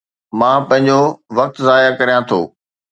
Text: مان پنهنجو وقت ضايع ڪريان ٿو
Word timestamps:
مان 0.39 0.59
پنهنجو 0.69 1.01
وقت 1.37 1.55
ضايع 1.67 1.89
ڪريان 1.99 2.21
ٿو 2.29 2.39